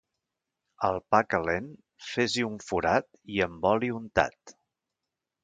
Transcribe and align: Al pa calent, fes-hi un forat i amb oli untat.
Al 0.87 0.95
pa 1.15 1.19
calent, 1.33 1.67
fes-hi 2.07 2.47
un 2.47 2.57
forat 2.69 3.07
i 3.37 3.39
amb 3.49 3.69
oli 3.75 3.93
untat. 4.01 4.57